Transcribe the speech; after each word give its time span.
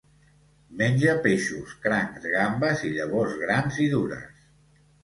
Menja 0.79 1.13
peixos, 1.27 1.75
crancs, 1.85 2.27
gambes 2.35 2.85
i 2.91 2.95
llavors 2.99 3.39
grans 3.47 3.83
i 3.87 3.91
dures. 3.95 4.47